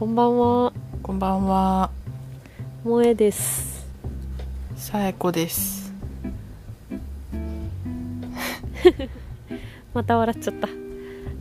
[0.00, 1.90] こんばんは、こんばんは、
[2.84, 3.86] 萌えです。
[4.74, 5.92] さえこです。
[9.92, 10.68] また笑っちゃった。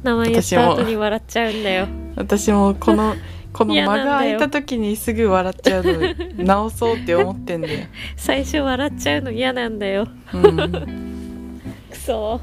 [0.03, 1.87] 名前言った後に笑っちゃうんだよ。
[2.17, 3.15] 私もこの、
[3.53, 5.93] この嫌間がなんだよ空いた時にすぐ笑っちゃうの
[6.43, 7.87] 直そうって思ってんだよ。
[8.17, 10.05] 最初笑っちゃうの嫌なんだよ。
[10.33, 11.61] うん。
[11.89, 12.41] くそ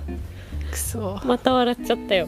[0.70, 1.20] くそ。
[1.26, 2.26] また笑っちゃったよ。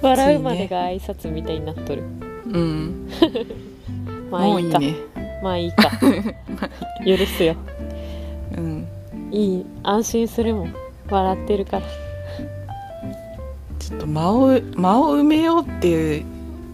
[0.00, 2.04] 笑うまでが挨拶みたいになっとる。
[2.46, 3.08] うん。
[4.30, 4.80] まあいいか。
[5.42, 5.90] まあいいか。
[7.06, 7.54] 許すよ。
[8.56, 8.86] うん。
[9.30, 9.66] いい。
[9.82, 10.74] 安心するもん。
[11.10, 11.86] 笑ってるから。
[13.78, 16.24] ちょっと間を、間を埋めようって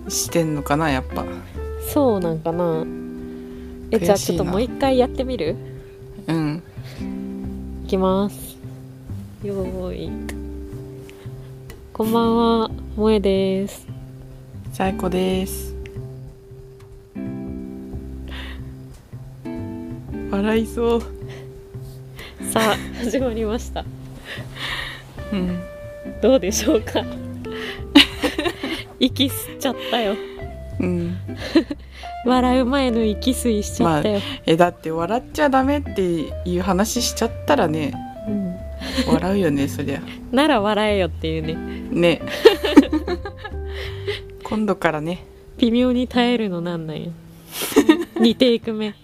[0.08, 1.24] してんのかな、やっぱ。
[1.88, 2.84] そうなんかな。
[3.90, 5.56] え、じゃあちょっともう一回やってみる？
[6.28, 6.62] うん。
[7.84, 8.56] いきます。
[9.42, 10.10] よーい。
[11.92, 13.88] こんばんは、萌えです。
[14.72, 15.74] さえこです。
[20.30, 21.00] 笑いそう。
[22.52, 23.84] さあ、始まりました。
[25.32, 25.60] うん。
[26.22, 27.04] どうでしょうか？
[29.00, 30.14] 息吸っちゃったよ。
[30.78, 31.16] うん。
[32.24, 34.20] 笑う前の息吸いしちゃったよ。
[34.46, 36.02] え、だって笑っちゃダメって
[36.44, 37.92] いう話しちゃったらね、
[38.28, 38.56] うん
[39.12, 40.00] 笑うよね、そりゃ。
[40.32, 41.54] なら笑えよっていうね。
[41.90, 42.22] ね
[44.50, 45.24] 今度からね
[45.58, 47.10] 微妙に耐えるのなんなんや。
[48.16, 48.94] 2テイク目。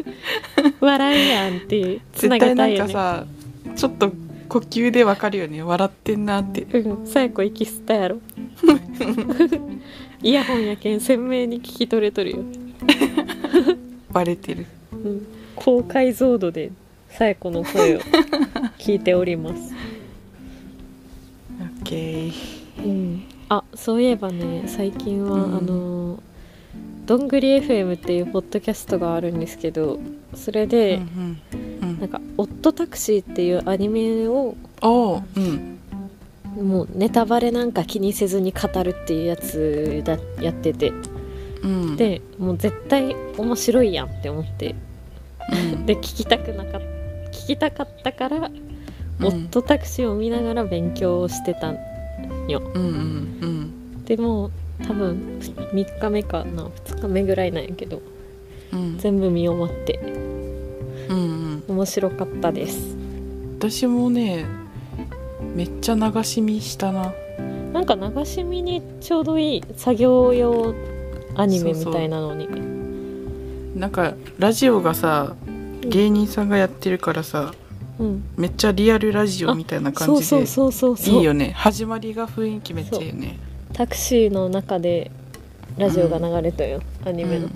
[0.80, 2.00] 笑えやんっていう。
[2.12, 2.92] つな絶対なんげたいよね。
[2.92, 3.26] かさ
[3.76, 4.12] ちょっと
[4.48, 8.20] 呼吸でわかるよね笑ってんなってうん、さやこ息吸ったやろ。
[10.22, 12.38] イヤホンやけん鮮明に聞き取れとるよ。
[14.12, 15.26] バレてるうん、
[15.56, 16.70] 高解像度で
[17.08, 18.00] さやこの声を
[18.78, 19.74] 聞いております。
[21.60, 22.32] オッケー
[22.84, 26.22] うん、あそういえばね最近は、うんあの
[27.04, 29.98] どんぐり FM っていうポッドキャストがあるんですけど
[30.34, 31.40] それで、うん
[31.82, 31.88] うん。
[31.90, 32.00] うん。
[32.00, 35.78] なんか「オットタクシー」っていうアニメをうん。
[36.64, 40.92] もうネタバレなんか気にせずに語るっていうやつだやってて。
[41.62, 41.96] うん。
[41.96, 44.76] でもう絶対面白いやんって思って。
[45.74, 45.84] うん。
[45.84, 46.80] で聞きたくなかっ
[47.32, 48.40] 聞きたかったから、う
[49.22, 49.26] ん。
[49.26, 51.74] オットタクシーを見ながら勉強をしてた
[52.48, 52.62] よ。
[52.74, 52.86] うんう
[53.46, 54.50] んでも
[54.86, 58.02] 多分3日目かな2日目ぐらいなんやけど
[58.72, 58.98] うん。
[58.98, 60.00] 全部見終わって
[61.08, 61.76] うんうん。
[61.76, 62.96] 面白かったです。
[63.58, 64.44] 私もね
[65.54, 67.12] めっちゃ流し見したな。
[67.72, 70.74] なんか流し見にちょうどいい作業用
[71.34, 72.48] アニメみたいなのに。
[73.78, 75.34] なんかラジオがさ
[75.80, 77.54] 芸人さんがやってるからさ
[77.98, 78.24] うん。
[78.36, 81.14] めっちゃリアルラジオみたいな感じでそうそうそうそうそう。
[81.16, 81.52] いいよね。
[81.56, 83.38] 始まりが雰囲気めっちゃいいよね。
[83.72, 85.10] タクシーの中で
[85.78, 87.52] ラジオが流れたよ、アニメの、うん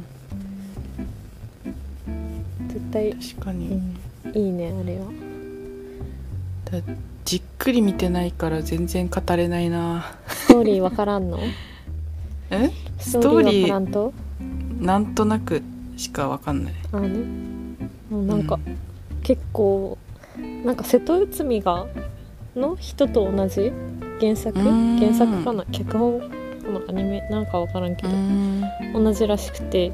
[2.68, 3.68] 絶対、確かに、
[4.24, 5.06] うん、いいねあれは。
[6.82, 6.94] だ
[7.24, 10.16] じっくり見てないから全然語れないな。
[10.26, 11.38] ストーリーわからんの？
[12.50, 12.70] え？
[12.98, 13.68] スストーリー
[14.80, 15.62] なんとなく
[15.96, 16.74] しかわかんない。
[16.92, 17.24] あのね
[18.10, 18.76] なんか、うん。
[19.22, 19.98] 結構
[20.64, 21.86] なんか瀬戸内海が
[22.54, 23.72] の人と同じ
[24.20, 24.58] 原作？
[24.58, 25.64] 原作かな？
[25.66, 26.20] 脚本？
[26.20, 26.26] か
[26.72, 27.20] なアニメ？
[27.30, 28.62] なんかわからんけうど、ん。
[28.94, 29.92] 同じらしくて。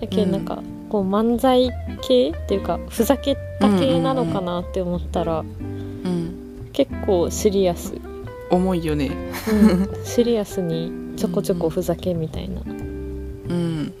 [0.00, 0.28] やけうん。
[0.30, 1.70] んなんかこう漫才
[2.02, 6.70] 系っていうかふざけた系なのかなって思ったら、うん。
[6.72, 7.94] 結構シリアス、
[8.50, 9.10] 重いよね。
[9.52, 9.88] うん。
[10.04, 13.92] シリアスにちょこちょこふざけみたいな、うん。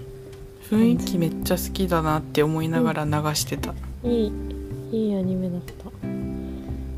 [0.70, 3.74] 雰囲気めっちゃ好きだなって思いながら流してた。
[4.04, 4.32] いい
[4.92, 5.90] いいアニメだった。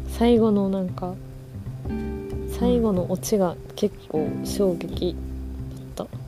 [0.08, 1.14] 最後のなんか
[2.58, 5.16] 最後のオチが結構衝撃
[5.96, 6.18] だった。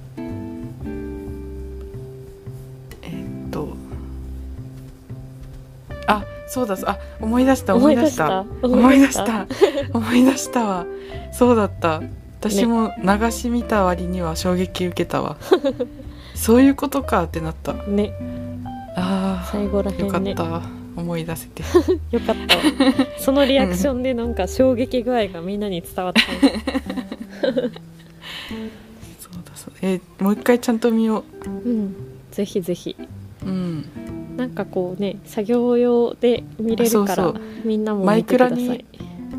[3.03, 3.77] えーっと。
[6.07, 8.41] あそうだあ思い出した思い出した。
[8.63, 9.47] 思思いい出し出した？
[9.47, 9.47] た
[9.99, 10.87] 思い出したわ。
[11.33, 12.03] そうだった。
[12.41, 15.39] 私も流し見た割には衝撃受けたわ。
[16.35, 17.73] そういうことかってなった。
[17.73, 18.13] ね。
[18.97, 20.33] あ最後らーよかへんね。
[20.33, 20.45] った
[21.05, 21.63] 思い出せて。
[22.11, 22.57] よかった。
[22.57, 22.63] わ
[23.19, 26.21] そのリアクションでなんか衝撃具合がみんなに伝わった。
[27.43, 27.53] そう
[29.45, 31.69] だそうえーもう一回ちゃんと見よう。
[31.69, 31.95] ん。
[32.31, 32.97] ぜひぜひ。
[33.45, 33.85] ううん。
[34.37, 37.35] なんかこうね作業用で見れるから
[37.65, 38.59] みんなも見てください。
[38.59, 38.85] マイクラに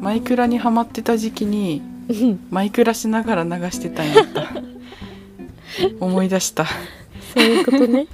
[0.01, 2.39] マイクラにハマってた時期にうん。
[2.51, 4.47] マイクラしながら流してたんやった。
[6.00, 6.65] 思い出した。
[7.33, 8.07] そういうことね。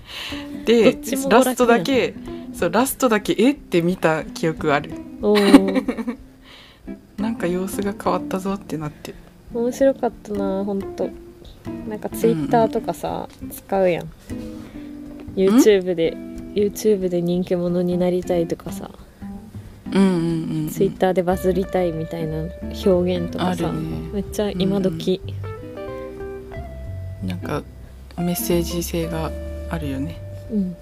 [0.66, 0.98] どで
[1.30, 2.14] ラストだけ
[2.54, 4.92] そうラストだけえって見た記憶ある。
[5.22, 6.18] おー。
[7.18, 9.14] なんか様子が変わったぞってなって。
[9.54, 11.10] 面白かったなほんと。
[11.88, 14.08] なんかツイッターとかさ、使うやん。
[15.36, 16.16] YouTube で
[16.56, 18.90] YouTube で人気者になりたいとかさ、
[19.92, 20.70] うんうんうんうん。
[20.70, 22.46] ツイッターでバズりたいみたいな
[22.86, 23.80] 表現とかさ、ね。
[24.14, 25.22] めっちゃ今時、
[27.24, 27.64] なんか
[28.18, 29.32] メッセージ性が
[29.70, 30.18] あるよね。
[30.52, 30.76] うん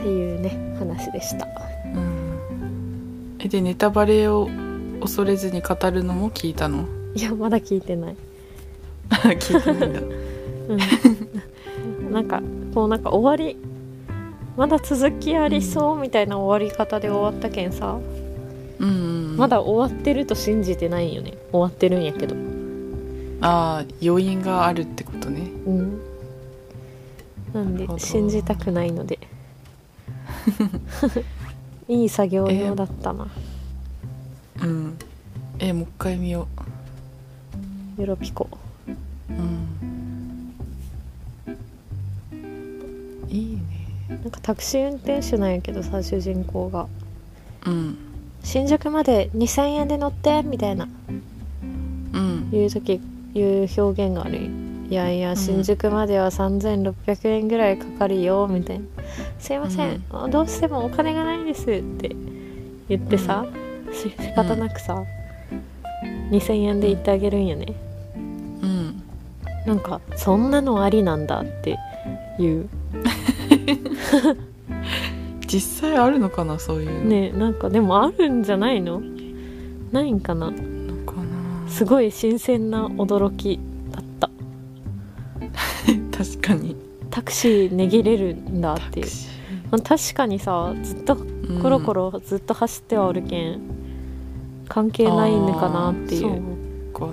[0.00, 1.46] っていうね話でした。
[1.94, 3.36] うん。
[3.38, 4.48] えでネタバレを
[5.00, 6.86] 恐れずに語るのも聞いたの？
[7.14, 8.16] いやまだ聞いてない。
[9.10, 10.00] 聞いてないんだ。
[10.00, 10.04] う
[12.08, 12.10] ん。
[12.12, 12.42] なんか
[12.74, 13.56] こうなんか終わり
[14.56, 17.98] まだ続きありそうみたいな終わり方で終わったけんさ、
[18.78, 18.92] うんう
[19.34, 21.34] んまだ終わってると信じてないんよね。
[21.52, 22.34] 終わってるんやけど。
[23.42, 25.50] ああ余韻があるってことね。
[25.66, 26.00] うん。
[27.52, 29.18] なんで信じたくないので
[31.88, 33.26] いい作業用だったな、
[34.62, 34.96] うん。
[35.58, 36.46] えもう一回見よ
[37.98, 38.48] ヨロピコ。
[39.28, 39.68] ううん。
[43.28, 43.60] いいね。
[44.08, 46.86] なんかタクシー運転手なんやけどさ主人公が。
[47.66, 47.98] うん。
[48.42, 50.88] 新宿まで2000円で乗ってみたいな。
[52.12, 52.50] うん。
[52.50, 53.00] 言う時
[53.34, 54.50] 言う表現がある。
[54.90, 58.84] いやいや新宿までは3600円ぐらいかかるよみたいな
[59.40, 62.14] 「すいません、どうしてもお金がないです」って
[62.88, 63.46] 言ってさ、
[63.92, 65.02] し仕方なくさ、
[66.30, 67.74] 2000円で言ってあげるんよね。
[68.14, 68.18] う
[68.66, 69.02] ん。
[69.66, 71.78] なんかそんなのありなんだって
[72.38, 72.68] いう。
[75.46, 79.02] 実際あるのかなそういうの、ねなんかでもあるんじゃないの？
[79.90, 80.50] ないんかな？
[80.50, 80.52] の
[81.04, 81.68] かな。
[81.68, 83.58] すごい新鮮な驚き
[83.90, 84.30] だった。
[86.16, 86.76] 確かに。
[87.10, 89.06] タクシー値切れるんだっていう
[89.78, 93.60] 確かにさずっとーコロコロずっと走ってはおるけん
[94.68, 96.20] 関係ないのかなっていう。
[96.20, 97.12] そうか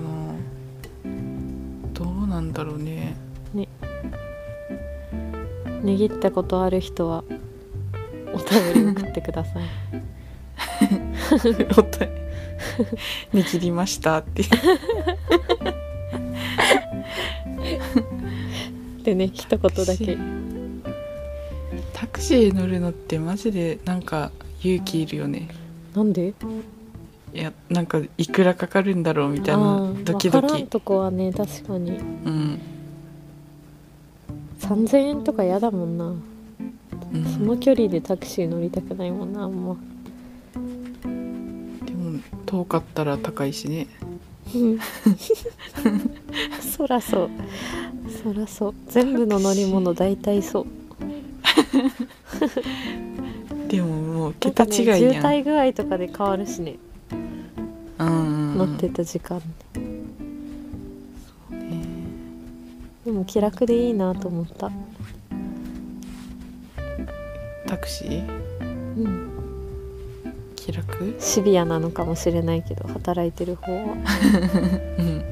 [1.92, 3.16] どうなんだろうね。
[5.82, 7.24] 値切ったことある人は
[8.32, 9.64] お便り送ってください。
[11.76, 12.06] おた
[13.32, 14.42] 握りましたって。
[14.42, 14.48] いう
[19.04, 20.16] でね一言だけ。
[20.16, 20.37] タ
[22.18, 25.48] クシー乗るのってマジでなんか勇気いるよね。
[25.94, 26.34] なんで？
[27.32, 30.44] いやなんかいくらかかるんだろうみたいあなードキドキ。
[30.44, 31.92] わからんとこはね確かに。
[31.92, 32.58] うん、
[34.58, 36.06] 3000円とか嫌だもんな。
[36.06, 39.76] うん、その距離でタクシー乗りたくないもんなあんま。
[41.86, 43.86] でも遠かったら高いしね。
[44.56, 44.78] うん。
[46.60, 47.30] そらそう。
[48.24, 48.74] そらそう。
[48.88, 50.66] 全部の乗り物大体そう
[53.68, 56.76] でももう桁違いやん、渋滞具合とかで変わるしね。
[57.98, 59.40] うん乗ってた時間。
[61.50, 61.82] ね。
[63.04, 64.70] でも気楽でいいなと思った。
[67.66, 68.26] タクシー？
[68.60, 68.64] う
[69.08, 69.28] ん。
[70.56, 71.14] 気楽？
[71.18, 73.94] シビアなのかもしれないけど働いてる方は。
[74.98, 75.22] うん。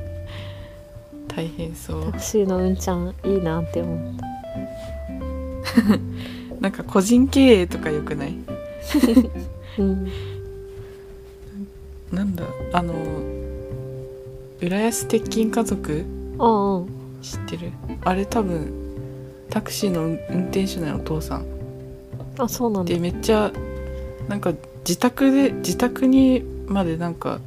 [1.29, 2.05] 大変そう。
[2.07, 4.27] タクシーのうんちゃんいいなって思った
[6.61, 8.35] なんか個人経営とかよくない？
[9.79, 10.09] うん。
[12.13, 12.45] なんだ？
[12.73, 12.95] あの
[14.61, 16.05] 浦安鉄筋家族？
[16.39, 17.73] ああ知ってる？
[18.05, 18.73] あれ多分
[19.51, 21.47] タクシーの運運転手なのお父さん。
[22.39, 22.93] あそうなんだ。
[22.93, 23.53] でめっちゃ
[24.29, 27.41] なんか自宅で自宅にまでなんか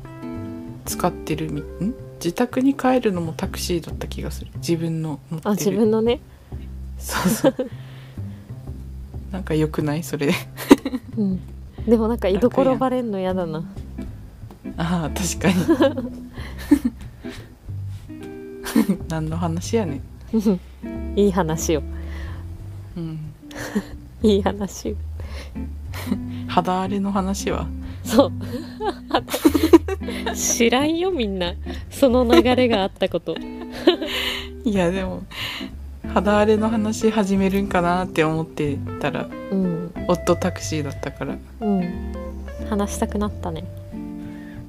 [0.86, 1.94] 使ってるみん？
[2.24, 4.52] 自宅に帰るのもタクシーだった気がする。
[4.58, 5.52] 自分の持ってる。
[5.52, 6.20] あ自分のね。
[6.98, 7.56] そうそう
[9.32, 10.34] なんか良くないそれ。
[11.18, 11.40] うん。
[11.88, 13.64] でもなんか居所バレんの嫌だな。
[14.78, 15.56] ああ確かに。
[19.08, 20.02] 何の話やね
[21.16, 21.84] いい話よ。
[22.96, 23.20] うん。
[24.24, 24.96] いい話よ。
[26.48, 27.68] 肌荒れの話は？
[28.04, 28.32] そう。
[30.36, 31.54] 知らんよみんな。
[31.90, 33.36] その流れがあったこと。
[34.66, 35.24] いやでも
[36.14, 39.94] 肌荒れの話始めるんかなって思ってたらうん。
[40.08, 41.38] 夫タクシーだったから。
[41.62, 42.14] うん。
[42.70, 43.64] 話したくなったね。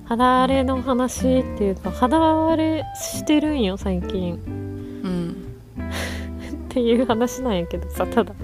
[0.04, 4.34] 肌荒れの話っていうか肌荒れしてるんよ最近。
[4.34, 5.30] うん。
[5.30, 8.34] っていう話なんやけどさただ。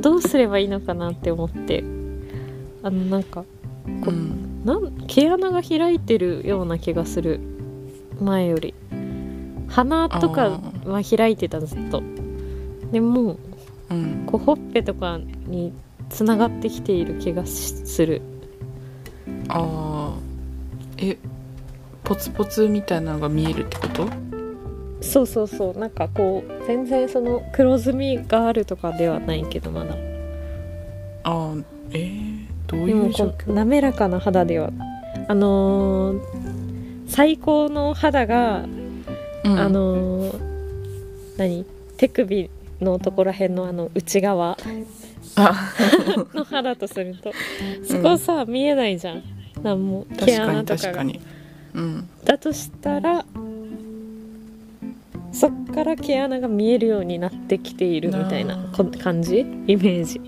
[0.00, 1.82] どうすればいいのかなって思って。
[2.84, 3.44] あのなんか
[4.04, 4.64] こうん。
[4.64, 7.40] なん毛穴が開いてるような気がする。
[8.20, 8.74] 前より
[9.72, 12.02] 鼻とかは開いてたずっと。
[12.92, 13.36] でも
[13.90, 14.24] うん。
[14.26, 15.72] こうほっぺとかに
[16.10, 18.22] つながってきている気がしする。
[19.48, 20.18] ああ
[20.98, 21.16] え
[22.04, 24.08] ポツポツみたいなのが見えるってこと？
[25.00, 25.78] そうそうそう。
[25.78, 29.96] なんかこう全然その黒ずみがあるとかではないけどまだ。
[31.24, 31.64] あー。
[31.94, 33.52] えー、どういう状況？
[33.52, 34.70] 滑らかな肌では
[35.28, 36.20] あのー
[37.08, 38.64] 最高の肌が、
[39.44, 39.58] うん。
[39.58, 40.38] あのー
[41.38, 41.64] 何？
[41.96, 44.56] 手首のところへんのあの内側
[45.36, 45.72] あ。
[46.34, 47.32] の肌とすると。
[47.84, 49.22] そこさ、見えないじゃん。
[49.62, 51.04] なんも確毛穴とかが。
[51.74, 52.08] うん。
[52.24, 53.24] だとしたら
[55.32, 58.58] そっから毛穴が見えるようになってきているみたいな
[59.02, 59.40] 感じ？
[59.40, 60.20] イメージ。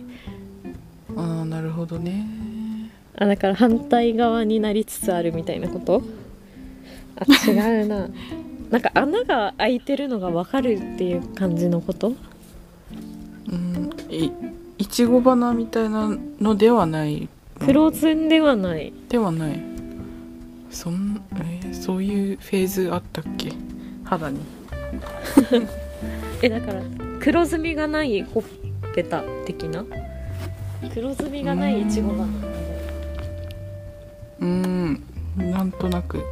[1.16, 2.24] ああなるほどね。
[3.16, 6.02] あだから反対側になりつつあるみたいなこと？
[7.16, 8.08] あ違うな
[8.74, 12.12] なんか穴が開いてるのが分かるっていう感じのこと？
[13.48, 14.32] うんい
[14.78, 17.28] いちご花みたいなのではない。
[17.60, 18.92] 黒ずんではない。
[19.08, 19.62] ではない。
[20.72, 23.52] そん、えーそういうフェーズあったっけ？
[24.02, 24.40] 肌に。
[26.42, 26.82] えだから
[27.20, 28.42] 黒ずみがないほっ
[28.92, 29.84] ぺた的な？
[30.92, 32.24] 黒ずみがないいちご花。
[32.24, 35.00] うーん
[35.36, 36.24] なんとなく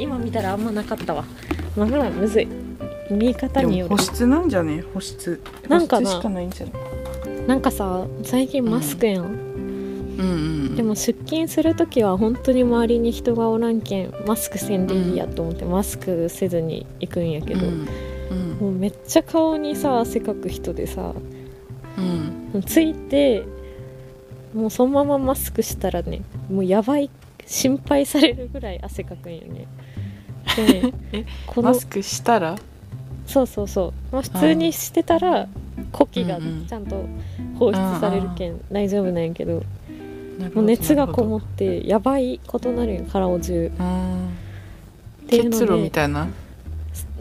[0.00, 1.24] 今見たらあんまなかったわ。
[1.76, 2.48] わからんむずい。
[3.10, 3.90] 見方でによる。
[3.90, 4.84] も保湿なんじゃね？
[4.94, 5.40] 保湿。
[5.68, 7.46] なんかな保湿しかないんじゃない？
[7.46, 9.32] なんかさ最近マスクやん、うん
[10.18, 10.22] う
[10.72, 17.88] んでも出勤する時は本当に周りに人がおらんけんマスクせんでいいやと思ってマスクせずに行くんやけど、うん
[18.30, 18.48] うん。
[18.60, 21.12] もうめっちゃ顔にさ汗かく人でさ
[22.54, 22.62] うん。
[22.62, 23.44] ついて
[24.54, 27.10] もうそのままマスクしたらねもうやばい
[27.46, 29.66] 心配されるぐらい汗かくんよね
[31.12, 32.56] えこのマスクしたら？
[33.26, 35.46] そうそうそう、まあ、普通にしてたら
[35.92, 36.66] 呼気がうんうん。
[36.66, 37.04] ちゃんと
[37.58, 39.62] 放出されるけん大丈夫なんやけど。
[40.54, 43.88] もう熱がこもってやばいことなるよ体中ほどう
[45.26, 45.28] ん。
[45.28, 46.28] ていうので結露みたいな？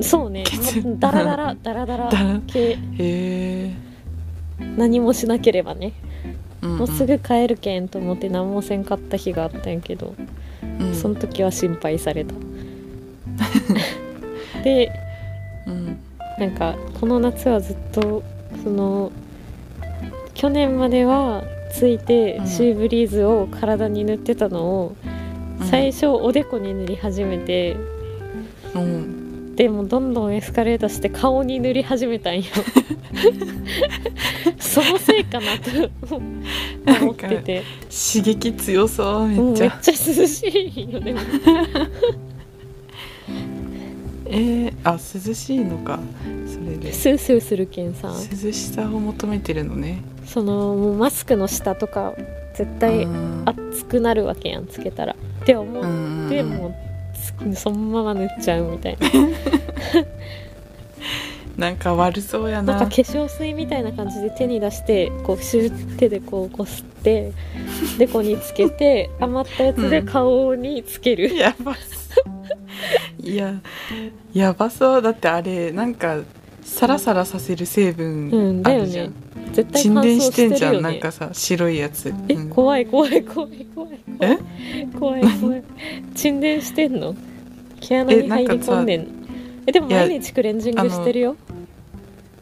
[0.01, 0.45] そうね。
[0.97, 2.09] ダラダラダラダラ
[2.47, 2.77] 系。
[4.77, 5.91] 何もしなければね。
[6.61, 6.77] うん。
[6.77, 10.15] もうすぐ帰るけんと思って何もせんかった日があったんやけど、
[10.79, 10.95] うん。
[10.95, 12.33] その時は心配された
[14.63, 14.91] で
[15.67, 15.99] うん。
[16.37, 18.23] なんかこの夏はずっと
[18.63, 19.11] その
[20.33, 22.47] 去年まではついてうん。
[22.47, 24.95] シーブリーズを体に塗ってたのを、
[25.59, 25.67] うん。
[25.67, 27.75] 最初おでこに塗り始めて
[28.73, 29.55] うん。
[29.55, 32.45] でもどんどんエスカレートして顔に塗り始めたんよ。
[34.57, 35.91] そのせいかなと
[37.03, 37.63] 思ってて。
[37.89, 41.19] 刺激強そうめうんめっっちゃちゃ涼しいよでも
[44.31, 45.99] えー、あ涼しいのか。
[46.47, 46.93] それで。
[46.93, 48.09] スースーするけんさ。
[48.09, 50.01] 涼しさを求めてるのね。
[50.25, 52.13] そのもうマスクの下とか
[52.53, 53.43] 絶対うん。
[53.45, 55.15] 熱くなるわけやんつけたら。
[55.41, 55.85] って思う。
[55.85, 56.75] んってもう
[57.53, 59.09] つそのまま塗っちゃうみたいな。
[61.57, 62.73] なんか悪そうやな。
[62.73, 67.33] なんか化粧水みたいな感じで手に出してこうシュー手でこうこすって
[67.97, 72.58] でこにつけて余ったやつでうん顔につける、 やばそう
[73.21, 73.53] いや
[74.33, 76.19] やばそうだってあれなんか
[76.63, 79.13] サラサラさせる成分うんだよあるじゃん、ね
[79.51, 82.13] 絶対沈殿してんじゃしてるよねんなんかさ白いやつ。
[82.27, 82.49] えうん。
[82.49, 84.37] 怖い怖い怖い怖いえ？
[84.97, 85.63] 怖い怖い。
[86.15, 87.15] 沈殿してんの？
[87.81, 89.07] 毛穴に入り込んでん
[89.65, 91.35] えでも毎日クレンジングしてるよ。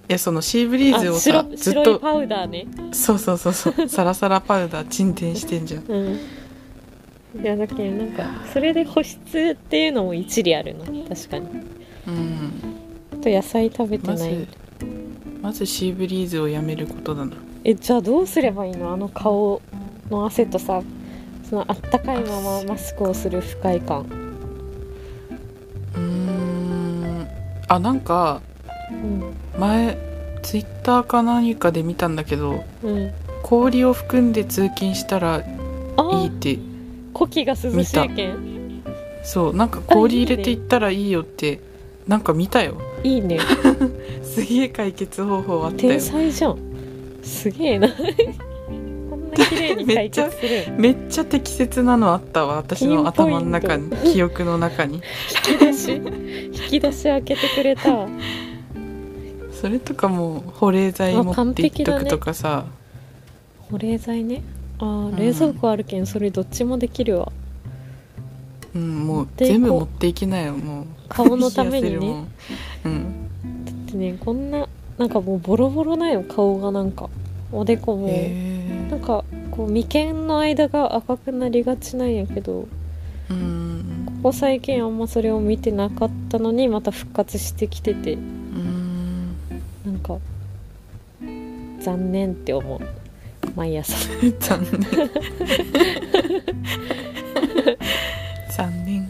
[0.10, 2.68] いやそのシーブリーズをあさ白ずっと白いパウダーね。
[2.92, 3.88] そうそうそうそう。
[3.88, 5.84] サラサラパウダー沈殿してんじゃん。
[5.88, 6.20] うん
[7.42, 11.48] いやだけどなんかそれで保湿っていうのも一理あるな確かに。
[12.08, 12.52] うん。
[13.14, 14.48] あと野菜食べてない、
[15.42, 17.34] まずシーブリーズをやめることだな。
[17.64, 18.92] えじゃあどうすればいいの？
[18.94, 19.62] あの顔
[20.10, 20.82] の汗とさ
[21.50, 24.02] そのあったかいままマスクをする不快感。
[25.96, 27.28] うーん。
[27.68, 28.42] あなんか
[28.92, 29.34] うん。
[29.60, 29.98] 前
[30.44, 33.12] ツイッターか何かで見たんだけどうん。
[33.44, 35.42] 氷を含んで通勤したらあ
[36.22, 36.58] いいって
[37.18, 38.84] 呼気が涼しいけん。
[39.24, 41.60] そうなんか氷入れていったらいいよって
[42.08, 42.78] なんか見たよ。
[43.04, 43.40] いいね。
[44.24, 45.94] すげえ解決方法あったよ。
[45.94, 46.58] 天才じゃん。
[47.24, 47.90] すげえな。
[49.10, 50.74] こんな綺麗に解決する。
[50.78, 55.02] めっちゃ適切なのあったわ私の頭の中に記憶の中に。
[55.50, 55.92] 引き出し。
[55.96, 58.08] 引き出し開けてくれた。
[59.52, 62.66] それとかも保冷剤あ持っていっとくとかさ、
[63.72, 64.44] 保冷剤ね
[64.80, 67.32] あ冷蔵庫あるけんそれどっちもできるわ。
[68.76, 70.86] うん、もうで全部持っていきなよもう。
[71.10, 71.98] 顔のためにね。
[71.98, 72.28] 冷やせるもん
[72.86, 73.86] うん。
[73.88, 74.68] でねこんな
[74.98, 77.10] なんかもうボロボロだよ顔がなんか。
[77.52, 82.68] おでこも、へなんかこう眉間の間が赤くなりがちなんやけど。
[83.30, 84.04] うん。
[84.06, 88.14] ここ最近あんまそれを見てなかったのにまた復活してきてて。
[88.14, 89.36] うん。
[89.86, 90.18] なんか
[91.80, 93.07] 残念って思う
[93.58, 93.98] 毎朝。
[94.40, 95.10] 残念。
[98.56, 99.10] 残念。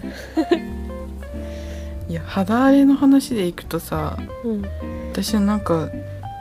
[2.08, 4.64] いや肌荒れの話でいくとさうん。
[5.12, 5.90] 私はなんか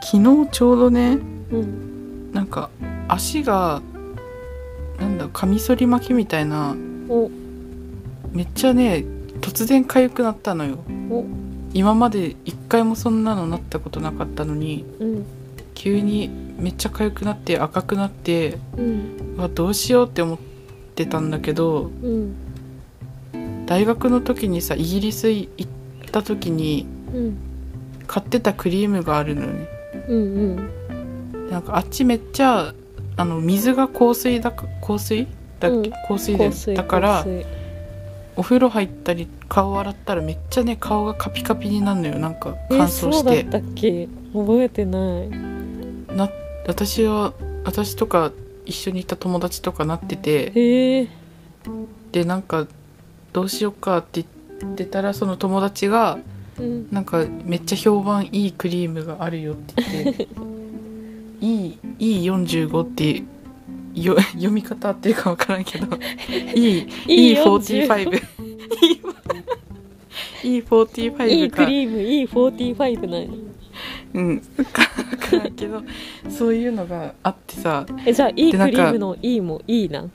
[0.01, 1.17] 昨日ちょうどね
[1.51, 2.69] うんなんか
[3.09, 3.81] 足が
[5.01, 6.77] なんだカミソリ巻きみたいな
[7.09, 7.29] お。
[8.31, 9.03] めっちゃね
[9.41, 10.77] 突然痒くなったのよ。
[11.11, 11.25] お。
[11.73, 15.25] 今まで一回もそんなのなったことなかったのにうん
[15.79, 19.35] 急にめっちゃ痒くなって赤くなってうん。
[19.37, 20.37] うわどうしようって思っ
[20.95, 22.35] てたんだけどうん。
[23.67, 25.67] 大学の時にさイギリス行っ
[26.11, 27.37] た時にうん
[28.07, 29.67] 買ってたクリームがあるのよね。
[30.09, 30.55] うん
[31.51, 32.73] なんかあっちめっちゃ
[33.15, 35.27] あの水が香水だか香水？
[35.59, 35.91] だっけ、うん。
[36.07, 37.25] 香水で香水だから
[38.35, 42.17] お風呂入ったり顔洗ったらめっちゃね顔がカピカピになるのよ。
[42.17, 43.11] なんかえ乾燥して。
[43.11, 44.07] そうだったっけ？
[44.33, 45.29] 覚えてない
[46.17, 46.29] な
[46.65, 47.33] 私は
[47.63, 48.31] 私とか
[48.65, 51.07] 一緒にいた友達とかなってて
[52.11, 52.67] でなんか
[53.31, 54.25] どうしようかって
[54.59, 56.19] 言ってたらその友達が
[56.59, 56.87] うん。
[56.91, 60.27] なんかめっちゃ評判いいクリームがあるよって言って
[61.39, 61.77] いい
[62.25, 63.23] E45 って
[63.93, 65.97] よ読み方合ってるか分からんけど
[66.55, 68.23] E E45
[70.43, 73.46] E45 いいクかリーム E45 なの
[74.17, 74.41] うん。
[74.57, 74.81] 分か
[75.31, 75.83] らんけど
[76.29, 77.85] そういうのがあってさ。
[78.05, 80.09] えじゃあいいクリームの E もいいな。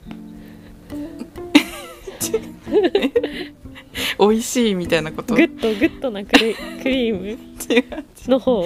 [4.19, 5.35] 美味しいみたいなこと？
[5.35, 7.37] グッドグッドなクリクリーム？
[8.27, 8.65] の方？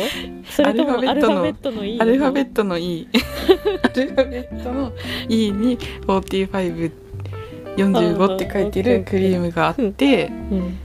[0.50, 3.18] それともアルファベットの E アルファベッットの E ア
[3.90, 4.94] ルファベットの
[5.28, 10.78] E に4545って書いてるクリームがあってト、うん、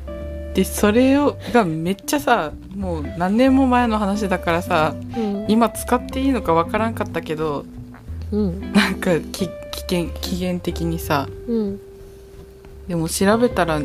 [0.55, 5.47] でそれをがめっちゃさもう何年も前の話だからさうん。
[5.49, 7.65] 今使っていいのかわからんかったけど
[8.31, 8.73] うん。
[8.73, 11.81] なんかき危険期限的にさうん。
[12.89, 13.81] でも調べたら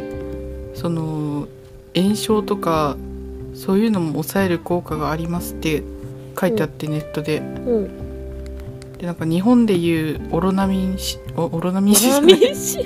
[0.73, 1.47] その
[1.95, 2.97] 炎症とか
[3.55, 5.83] そういうのも抑える効果がありますって
[6.39, 7.39] 書いてあって、ネットで。
[7.39, 7.41] う
[7.81, 8.97] ん。
[8.97, 12.79] でなんか日本でいうオロナミンしおオロナミンゃラないミシ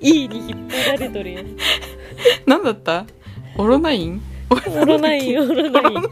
[0.00, 1.46] E に引っ張られとるやん
[2.46, 3.06] 何だった？
[3.56, 4.22] オロナイン？
[4.50, 5.96] オロナインオロナイン。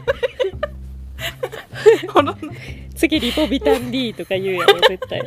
[2.13, 2.35] オロナ
[2.95, 5.21] 次リポビタン D とか言うやろ絶対。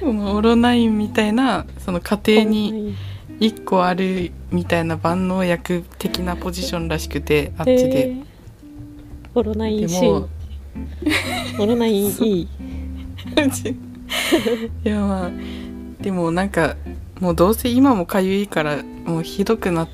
[0.00, 2.96] このオロナインみたいなその家庭に
[3.40, 8.24] 1個あるみたいな万能薬的なポジションらしくてあっちへでー。
[9.34, 10.28] オロナインで C も
[11.58, 12.48] オロナイン E い
[14.88, 15.30] やまあ
[16.00, 16.76] でもなんか
[17.20, 19.88] もうどうせ今もかゆいからもうひどくな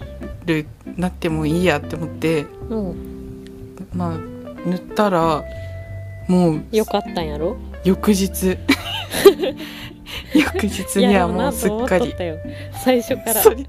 [0.46, 4.18] るなってもいいやって思ってうんまあ
[4.66, 5.44] 塗ったら
[6.28, 7.56] もうよかったんやろ？
[7.84, 8.56] 翌日。
[10.34, 12.14] 翌日にはもうすっかり。
[12.84, 13.34] 最初から。
[13.34, 13.66] そり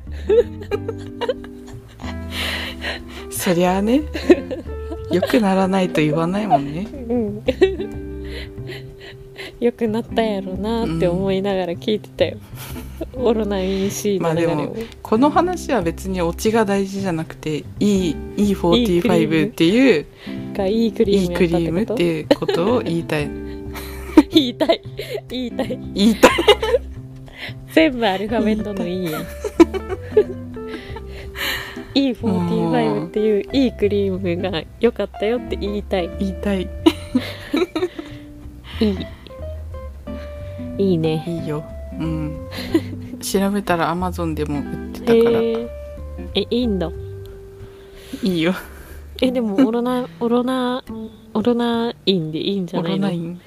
[3.31, 4.01] そりゃあね。
[5.11, 6.87] 良くならないと言わないもんね。
[7.09, 7.43] うん。
[9.59, 12.37] よくなったやろなって思いながら聞いてたよ、
[13.15, 14.47] オロナインれを、まあで
[15.01, 19.43] この話は別にオチが大事じゃなくて E いいクリー E45 ム。
[19.43, 20.05] っていう
[20.53, 23.29] がいいクリいいームクリームってていうことを 言いたい。
[24.31, 24.81] 言いたい。
[25.29, 25.79] 言いたい。
[25.93, 26.31] 言いたい。
[27.73, 29.25] 全部アルファベットの E やん。
[31.93, 36.09] E45 っていういいクリームが良かったよって言いたい。
[36.19, 36.69] 言いたい。
[38.79, 38.97] いい。
[40.77, 41.23] いいね。
[41.27, 41.63] いいよ
[41.99, 42.47] うん。
[43.21, 45.19] 調べたらアマゾンでも売ってたから。
[45.41, 45.67] へえ
[46.35, 46.89] えいいんだ。
[48.23, 48.53] いいよ。
[49.21, 50.83] えでもオロナ オロナ
[51.33, 53.07] オロナインでいいんじゃオないの？
[53.07, 53.39] ロナイン。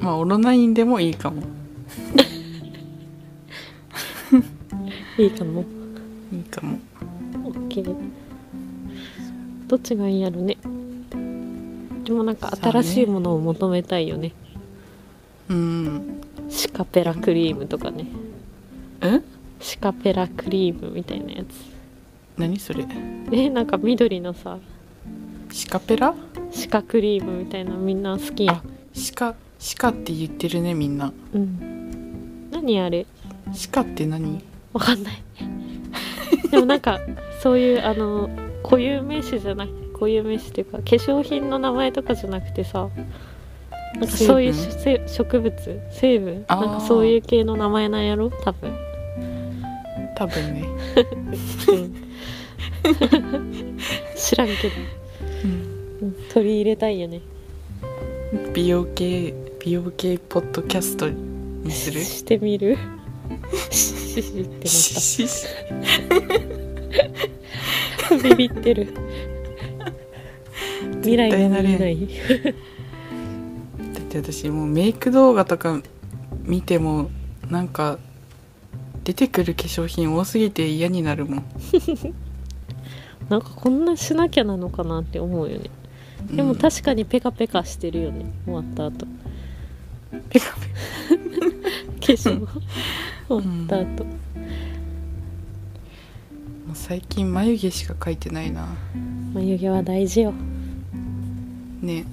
[0.00, 1.42] まあオロナインでもいいかも。
[5.18, 5.64] いいかも。
[6.32, 6.78] いいかも。
[7.68, 7.94] OK
[9.68, 10.56] どっちがいいんやろね。
[12.04, 14.32] でもなんか新しいものを求めたいよね。
[15.48, 16.20] うん。
[16.20, 16.23] シ
[16.74, 18.06] カペラクリームとかね。
[19.00, 19.20] え？
[19.60, 21.46] シカペラクリームみたいなやつ。
[22.36, 22.84] 何それ？
[23.32, 24.58] えなんか緑のさ。
[25.50, 26.14] シカペラ？
[26.50, 28.56] シカクリームみたいなみんな好きやん。
[28.56, 31.12] あシカシカって言ってるねみんな。
[31.32, 32.50] うん。
[32.50, 33.06] 何あれ？
[33.52, 34.42] シカって何？
[34.72, 35.22] わかんない。
[36.50, 37.00] でもなんか
[37.40, 38.28] そういうあの
[38.64, 42.88] 固有名詞じゃなく固有名詞っていうか化粧品の名前とかじゃなくてさ
[43.94, 44.54] なんかそういう
[45.08, 45.80] 植物？
[45.90, 46.44] 成分？
[46.48, 48.30] なんかそういう系の名前なんやろ？
[48.30, 48.76] 多分、
[50.16, 50.64] 多分ね、
[51.68, 51.94] うん。
[54.16, 54.74] 知らんけど、
[56.02, 56.14] うん。
[56.32, 57.20] 取り入れたいよね。
[58.52, 59.32] 美容系
[59.64, 62.00] 美容系ポッドキャストにする？
[62.02, 62.76] してみる？
[63.70, 65.46] シシってなっしし
[68.08, 68.88] たビビってる
[71.00, 72.08] 未来が見えない
[74.14, 75.82] だって私もうメイク動画とか
[76.44, 77.10] 見ても
[77.50, 77.98] なんか
[79.02, 81.44] 出てくる化粧品多すぎて嫌になるもん。
[83.28, 85.70] なんかこんなしなきゃなのかなって思うよね。
[86.30, 86.58] でもうん。
[86.58, 88.26] 確かにペカペカしてるよね。
[88.44, 89.06] 終わった後。
[90.30, 90.60] ペカペ
[92.06, 92.46] 化粧。
[93.26, 94.10] 終わった後、も
[96.72, 98.68] う最近眉毛しか描いてないな。
[99.34, 100.34] 眉毛は大事よ。
[101.82, 102.04] ね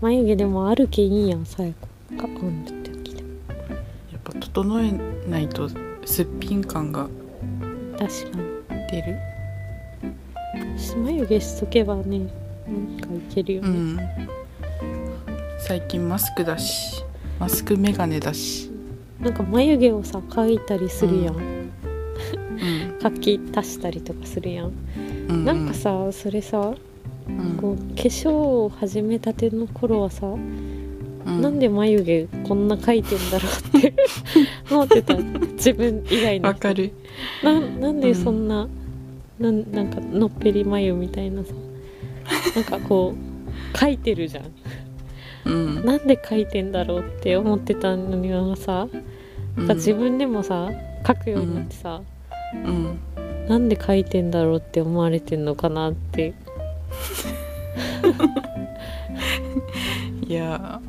[0.00, 1.88] 眉毛でもあるけいいやん最後。
[2.16, 4.92] かかんで時でやっぱ整え
[5.28, 5.68] ないと
[6.06, 7.06] すっぴん感が
[7.98, 8.50] 確かに。
[8.90, 9.18] 出る。
[11.04, 12.28] 眉毛しとけばねなん
[12.98, 13.98] かいけるよね、うん。
[15.58, 17.04] 最近マスクだし
[17.38, 18.70] マスクメガネだし。
[19.20, 21.70] なんか眉毛をさ描いたりするやん、うん。
[23.00, 24.72] 描き足したりとかするやん、
[25.28, 25.44] うん。
[25.44, 26.89] なんかさそれさうん
[27.60, 31.42] こう化粧を始めたての頃はさ、うん。
[31.42, 33.94] なんで眉毛こんな描いてんだろうって
[34.70, 35.14] 思ってた？
[35.16, 36.48] 自分以外の人。
[36.48, 36.92] わかる。
[37.42, 38.68] ななんでそんな、
[39.38, 41.52] なんなんかのっぺり眉みたいなさ
[42.54, 43.30] なんかこう
[43.76, 44.44] 描いてるじゃん。
[45.44, 45.84] うん。
[45.84, 48.88] なんで描いてんだろうって思ってたのにはさ、
[49.56, 50.70] なんか自分でもさ
[51.04, 52.00] 描くようになってさ、
[52.54, 52.98] うん。
[53.48, 56.34] なんで描いてんだろうって思われてんのかなって
[60.26, 60.80] いや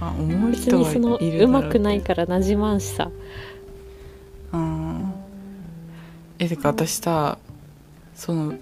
[0.00, 3.10] あ思う別人はにそのいるだろ上手くないからなじまんしさ。
[4.52, 5.12] うん。
[6.38, 7.38] えてか私さ
[8.14, 8.54] その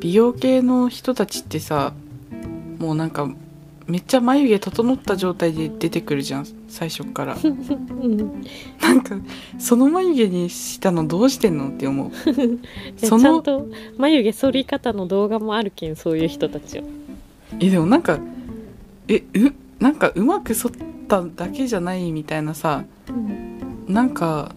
[0.00, 1.92] 美容系の人たちってさ
[2.78, 3.28] もうなんか
[3.90, 7.36] めっちゃ眉毛整った状態で出てくるじゃん最初から。
[7.42, 8.42] うん。
[8.80, 9.16] なんか
[9.58, 12.10] その眉毛にしたのどうしてんのって思う。
[13.02, 13.66] え そのちゃんと
[13.98, 16.84] 眉毛剃り方の動画もあるけんそういう人たちは。
[17.58, 18.18] えでもなんか
[19.08, 20.72] えうなんかうまく剃っ
[21.08, 22.84] ただけじゃないみたいなさ
[23.88, 24.54] なんか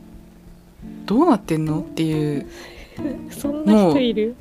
[1.05, 2.45] どうなってんのっていう。
[3.31, 4.35] そんな人いる？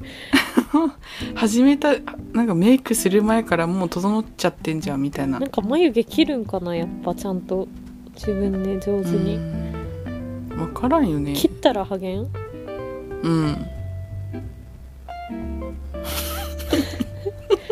[1.34, 1.94] 始めた
[2.32, 5.38] なんかメイクする前からもう整っちゃってんじゃんみたいな。
[5.38, 7.68] なんか眉毛切るんかなやっぱちゃんと。
[8.14, 9.36] 自分で上手に。
[9.36, 10.48] うん。
[10.50, 11.32] 分からんよね。
[11.32, 12.28] 切ったらハゲん？
[13.22, 13.66] うん。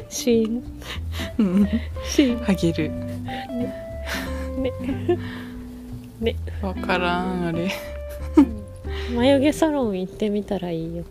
[0.08, 0.62] シーン。
[1.38, 1.68] うん。
[2.04, 2.38] シーン。
[2.38, 2.90] ハゲる。
[2.90, 3.74] ね。
[6.20, 6.36] ね。
[6.62, 7.70] 分からんあれ。
[9.14, 11.04] 眉毛サロン行ってみたらいいよ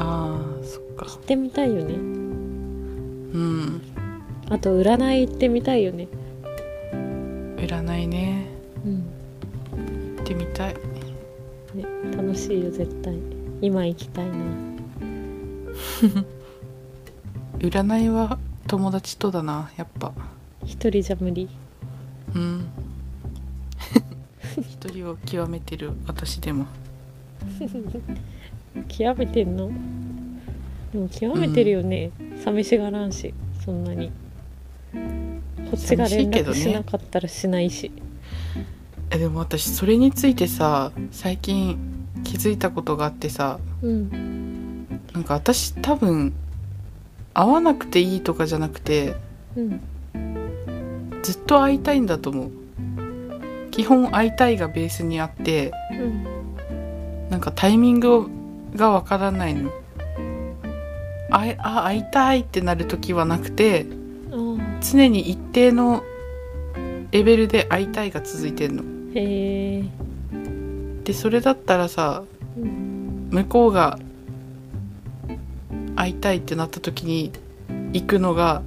[0.00, 1.06] あーそっか。
[1.06, 1.94] 行ってみたいよね。
[1.94, 3.82] うん。
[4.48, 6.08] あと占い行ってみたいよね。
[7.56, 8.46] 占いね。
[8.84, 9.04] うん。
[10.16, 10.74] 行ってみたい。
[11.74, 11.84] ね
[12.16, 13.18] 楽しいよ絶対。
[13.60, 14.34] 今行きたいな。
[17.58, 20.12] 占いは友達とだなやっぱ。
[20.64, 21.48] 一人じゃ無理。
[22.34, 22.66] うん。
[24.58, 26.66] 一人を極めてる私でも
[28.86, 29.70] 極めてんの？
[30.92, 32.10] でも極めてるよね、
[32.44, 34.10] 寂しがらんしそんなに。
[34.92, 37.92] こっちが連絡寂しなかったらしないし、
[39.10, 41.78] えでも私それについてさ最近
[42.24, 44.88] 気づいたことがあってさうん。
[45.12, 46.32] なんか私多分
[47.34, 49.14] 会わなくていいとかじゃなくて
[49.56, 49.80] うん。
[51.22, 52.50] ずっと会いたいんだと思う。
[53.70, 56.24] 基本会いたいがベースにあってうん。
[57.28, 58.26] なんかタイミング
[58.74, 59.70] がわからないの。
[61.30, 63.86] あいあ会いたいってなる時はなくて
[64.80, 66.02] 常に一定の
[67.10, 68.82] レベルで会いたいが続いてんの。
[69.14, 69.84] へえ
[71.04, 72.22] でそれだったらさ
[72.56, 73.28] うん。
[73.30, 73.98] 向こうが
[75.96, 77.32] 会いたいってなった時に
[77.92, 78.62] 行くのが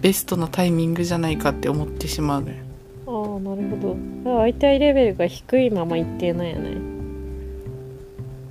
[0.00, 2.56] ベストなタイミングじゃないかって思ってしまうのよ。
[3.06, 4.40] ああなるほど。
[4.40, 6.87] 会いたいレベルが低いまま一定なんやない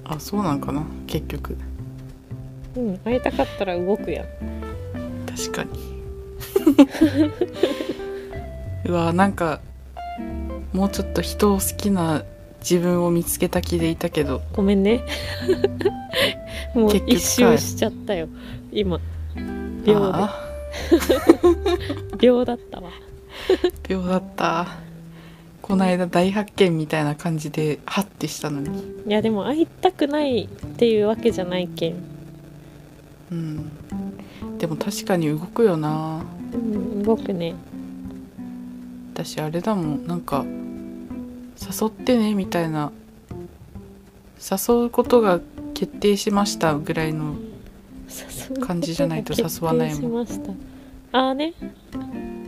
[0.10, 1.58] あそうなんかな結局。
[2.76, 4.26] うん会いたかったら動くやん。
[5.26, 5.70] 確かに。
[8.86, 9.60] うわなんか
[10.74, 12.24] もうちょっと人を好きな
[12.60, 14.41] 自分を見つけた気でいたけど。
[14.54, 15.02] ごめんね。
[16.74, 18.28] もう一周しちゃったよ。
[18.72, 19.00] 今。
[19.84, 20.12] 秒で。
[20.13, 20.50] あ
[22.20, 22.89] 秒だったわ。
[23.88, 24.87] 秒だった
[25.67, 28.80] この間大発見みたいな感じでハッてしたのに。
[29.06, 31.95] いやでも会いたくないっていうわけじゃないけん。
[33.32, 33.71] うん。
[34.58, 36.23] でも確かに動くよな。
[36.53, 37.53] うん動くね。
[39.13, 40.08] 私あれだもん。
[40.08, 40.45] なんか
[41.60, 42.93] 誘ってねみたいな。
[44.39, 45.41] 誘うことが
[45.73, 47.36] 決定しましたぐらいの
[48.62, 50.25] 感じじゃないと誘わないもん。
[50.25, 50.58] 決定しまし
[51.12, 51.19] た。
[51.19, 51.53] ああね。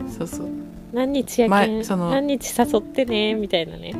[0.08, 0.59] そうそう
[0.92, 3.94] 何日やけん前その何日誘ってねみたいなね。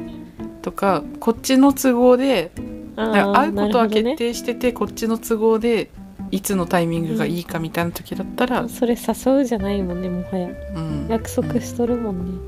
[0.62, 2.50] とかこっちの都合で
[2.96, 5.90] 会うことは決ね、定してて、こっちの都合で
[6.30, 10.48] いつのタイミングがいいかみたいな時だったら、それ誘うじゃないもんねもはや。
[10.76, 12.38] うん、約束しとるもんね、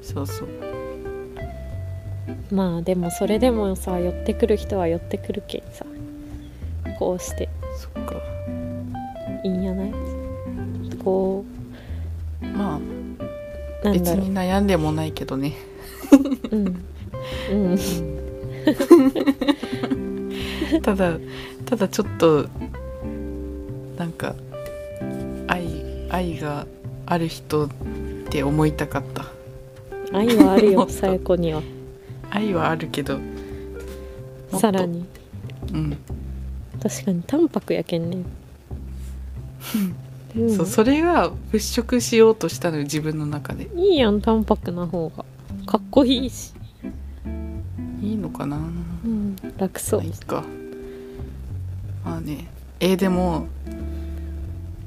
[0.00, 0.48] そうそう。
[2.52, 5.84] まあでもそれでもさ寄ってくる人は寄ってくるけんさ。
[6.98, 7.48] こうして。
[7.76, 8.14] そっか。
[9.44, 9.92] いいんやない？
[9.92, 10.04] こ
[10.86, 11.37] まあう
[13.92, 15.54] 別に悩んでもないけどね。
[16.50, 16.84] うん。
[17.50, 17.78] うん。
[20.82, 21.18] ただ
[21.64, 22.46] ただちょっと
[23.96, 24.34] なんか
[25.46, 25.64] 愛
[26.10, 26.66] 愛が
[27.06, 27.68] ある人っ
[28.30, 29.24] て思いたかった。
[30.12, 31.62] 愛はあるよさや子には。
[32.30, 33.18] 愛はあるけど
[34.52, 35.04] さらに。
[35.72, 35.98] うん、
[36.82, 38.22] 確かに淡白やけんね
[40.36, 40.56] うん。
[40.56, 43.68] そうそれが払拭しようとしたのよ自分の中で。
[43.76, 45.24] いいやん淡白な方が。
[45.66, 46.52] かっこいいし、
[48.02, 48.56] いいのかな？
[48.56, 48.60] う
[49.06, 50.00] ん、楽そう。
[50.00, 50.44] まあいいか。
[52.04, 52.46] まあね
[52.80, 53.46] えーでも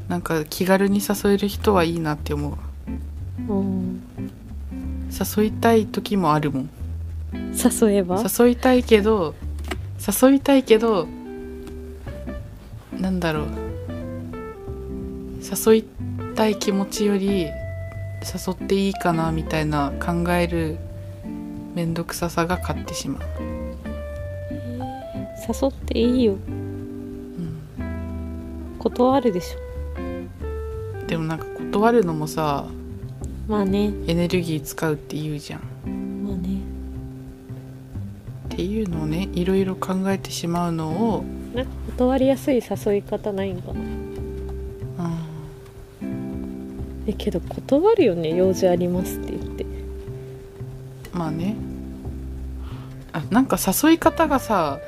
[0.08, 2.58] なんか気軽に誘える人はいいなって思
[3.48, 3.52] う。
[3.54, 4.02] うん。
[5.38, 6.70] 誘いたい時もあるもん。
[7.34, 8.24] 誘えば？
[8.40, 9.36] 誘いたいけど
[10.22, 11.08] 誘いたいけど
[12.98, 13.48] なんだろう
[15.52, 15.84] 誘い
[16.36, 20.78] たい気持ちより誘っていいかなみたいな考える
[21.76, 23.22] 面倒くささが勝ってしまう、
[25.48, 26.34] 誘っていいよ。
[26.34, 27.62] うん、
[28.80, 31.08] 断るでしょ。
[31.08, 32.66] でもなんか断るのもさ
[33.48, 33.92] まあね。
[34.08, 35.60] エネルギー使うって言うじゃん。
[35.60, 35.64] っ
[36.26, 36.62] まあね。
[38.50, 43.80] ていうのをねいろいろ考えてしまうのを、なんか断りやすい誘い方ないんかな
[47.08, 49.66] えけど断るよね用事ありますって言って。
[51.14, 51.56] まあね。
[53.14, 54.80] あなんか誘い方がさ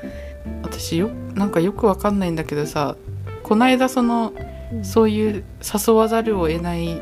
[0.62, 2.96] 私よなんかよくわかんないんだけどさ
[3.44, 4.34] こないだその
[4.72, 4.86] うん。
[4.86, 5.44] そういう
[5.88, 7.00] 誘わざるを得ないっ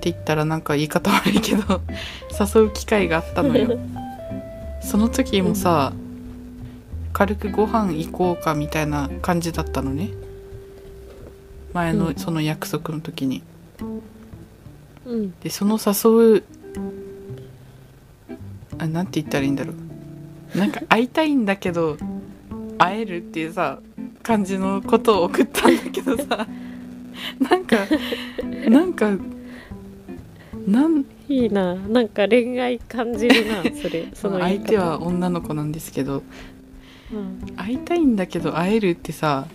[0.00, 1.80] て言ったらなんか言い方悪いけど
[2.38, 3.78] 誘う機会があったのよ。
[4.80, 5.92] その時もさ、
[7.12, 10.10] 軽くご飯行こうかみたいな感じだったのね。
[11.74, 11.98] 前うん。
[11.98, 13.38] のその約束の時に。
[13.38, 13.57] うん
[15.42, 16.44] でその誘う
[18.78, 20.58] あなんて言ったらいいんだろう。
[20.58, 21.96] なんか会いたいんだけど
[22.78, 23.80] 会えるっていうさ
[24.22, 26.46] 感じのことを送ったんだけどさ。
[27.40, 27.76] なんか
[28.68, 29.16] なんか
[30.66, 31.74] なんいいな。
[31.74, 34.08] なんか恋愛感じるなそれ。
[34.14, 36.22] その相手は女の子なんですけど。
[37.12, 37.56] うん。
[37.56, 39.46] 会いたいんだけど会えるってさ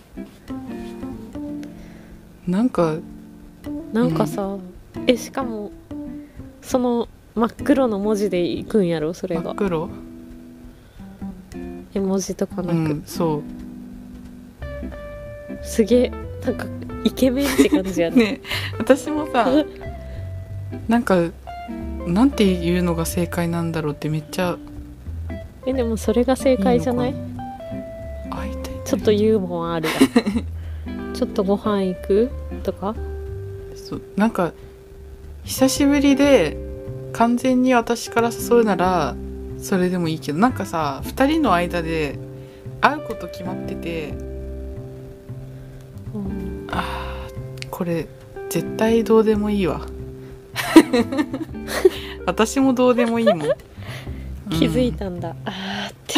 [2.46, 2.98] なんか
[3.94, 4.56] なんかさ、
[5.06, 5.70] えしかも
[6.60, 9.42] その真っ黒の文字でいくんやろそれが。
[9.42, 9.88] 真っ黒？
[11.94, 13.42] 絵文字とかなく、うんそう。
[15.64, 16.12] すげえ
[16.44, 16.66] なんか
[17.04, 18.16] イケメンって感じやね。
[18.16, 18.40] ね
[18.78, 19.46] 私もさ
[20.88, 21.30] なんか
[22.06, 24.58] なんていうのが正解なんだろうってめっちゃ
[25.66, 27.10] えでもそれが正解じゃない？
[27.12, 28.70] いいの会いた。
[28.70, 29.88] いちょっとユーモアある
[30.86, 32.30] やん ちょっとご飯行く？
[32.64, 32.94] とか？
[33.94, 34.52] そうなんか
[35.44, 36.56] 久しぶりで
[37.12, 39.14] 完全に私から誘うなら
[39.58, 42.18] それでもいいけどなんかさ2人の間で
[42.80, 44.14] 会うこと決まってて
[46.14, 46.66] うん。
[46.70, 48.06] あーこれ
[48.50, 49.80] 絶対どうでもいいわ。
[52.26, 53.38] 私もどうでもいいもん。
[54.50, 56.14] 気づいうんたんだ、あーって。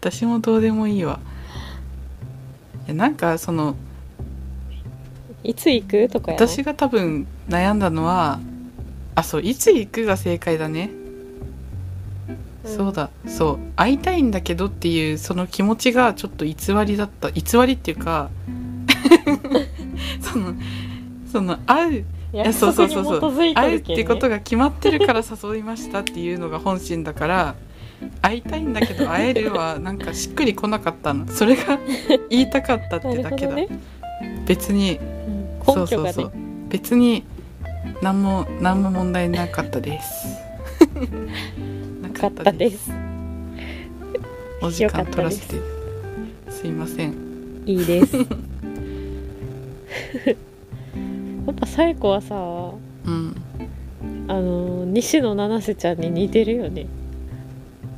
[0.00, 1.20] 私もどうでもいいわ。
[2.86, 3.76] いやなんかその
[5.44, 8.40] いつ行くとかやろ私が多分悩んだのは
[9.14, 10.90] あそういつ行くが正解だね、
[12.64, 12.76] うん。
[12.76, 13.10] そうだ。
[13.26, 16.54] そう会いたいんだけどっていうその気持ちがちょっと偽
[16.86, 17.30] りだった。
[17.30, 18.30] 偽りっていうか
[20.20, 20.54] その
[21.30, 27.54] その会う約束に基づいて会うっるけん、ね、てことが決まってるから誘いましたっていうのが本心だから
[28.22, 31.26] 会いたいんだけど会えるは なんかしっくりこなかったの。
[31.28, 31.78] それが
[32.30, 33.68] 言いたかったってだけだ、ね。
[34.46, 34.98] 別に
[35.64, 36.32] そうそうそう。
[36.68, 37.24] 別に
[38.00, 40.26] 何も何も問題なかったです。
[42.02, 42.90] なよかったです。
[44.60, 45.56] お時間取らせて
[46.48, 46.66] す。
[46.66, 47.14] いません。
[47.66, 48.16] いいです。
[51.46, 52.34] やっぱサイコはさ
[53.06, 53.34] うん。
[54.28, 56.86] あの西野七瀬ちゃんに似てるよね。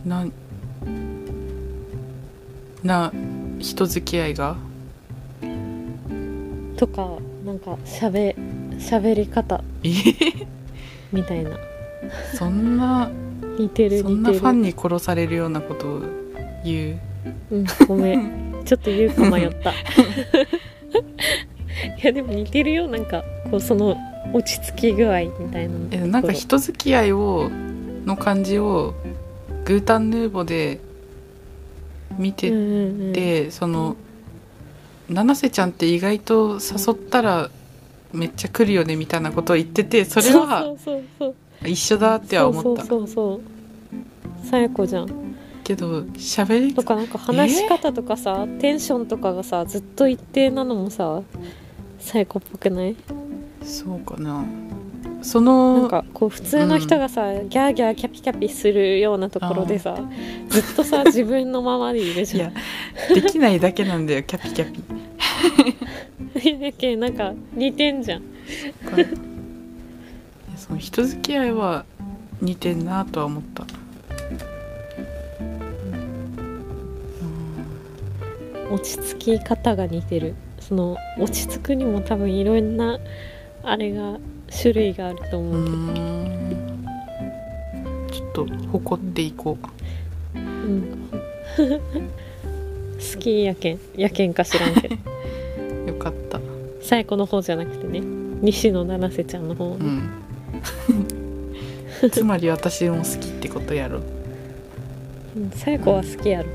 [0.04, 0.26] な
[2.82, 3.12] な
[3.58, 4.56] 人付き合いが？
[6.76, 8.34] とかなんかしゃべ
[8.78, 9.62] しゃべり方。
[9.82, 9.90] え
[11.12, 11.50] みたいな。
[12.34, 13.10] そんな
[13.58, 16.02] 似てるそんなファンに殺されるようなことを
[16.64, 17.00] 言う。
[17.50, 18.62] うんごめん。
[18.64, 19.72] ちょっと言うか迷った。
[22.00, 22.88] いやでも似てるよ。
[22.88, 23.96] なんかこうその
[24.32, 27.50] 落ち着き具合みたいななんか人付き合いを
[28.06, 28.94] の感じを
[29.66, 30.80] グータンヌーボで
[32.18, 33.12] 見てうんうんうん。
[33.12, 33.96] て、その
[35.08, 37.50] 七瀬ちゃんって意外と誘ったら
[38.12, 40.74] めっちゃ来るよねみたいなことを言っててそれは
[41.64, 42.84] 一緒だっては思った。
[42.84, 43.40] そうそうそ
[44.44, 44.46] う。
[44.46, 45.34] さやこじゃん。
[45.64, 51.22] けど喋りとかなんか話し方とかさ、テンションとかがさずっと一定なのもさ
[51.98, 52.96] さやこっぽくない？
[53.62, 54.44] そうかな。
[55.22, 59.96] そなんのかこう普通の人がさ、ギャーギャーキャピキャピするようなところでさ
[60.50, 62.52] ずっとさ自分のままでいるいじゃや
[63.14, 66.50] できないだけなんだよキャピキャピ。
[66.52, 68.22] んだけなんか似てんじゃん。
[68.22, 68.24] い
[69.00, 69.06] や
[70.56, 71.84] その人付き合いは
[72.40, 73.64] 似てんなとは思った。
[78.70, 80.34] 落ち着き方が似てる。
[80.60, 82.98] その落ち着くにも多分いろんな
[83.62, 84.18] あれが
[84.50, 86.86] 種類があるとう思うけど、ん。
[88.10, 89.58] ちょっと誇っていこ
[90.34, 90.38] う。
[90.38, 91.10] うん、
[93.12, 94.96] 好きやけんやけんか知らんけど。
[95.86, 96.40] よかった。
[96.80, 98.00] さやこの方じゃなくてね。
[98.40, 99.76] 西野七瀬ちゃんの方。
[99.76, 99.76] ね、
[102.02, 102.10] うん。
[102.10, 104.00] つまり私も好きってことやろ。
[105.36, 106.48] うんさやこは好きやろ。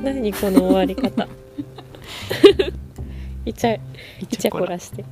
[0.02, 1.28] 何この終わり方。
[3.44, 3.80] いちゃい
[4.26, 5.04] ちゃこらして